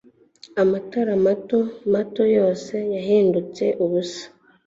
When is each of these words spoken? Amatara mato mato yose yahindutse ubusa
Amatara 0.61 1.13
mato 1.25 1.59
mato 1.93 2.23
yose 2.37 2.75
yahindutse 2.95 3.63
ubusa 3.83 4.25